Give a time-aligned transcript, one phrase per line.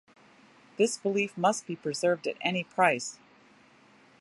[0.79, 3.19] This belief must be preserved at any price.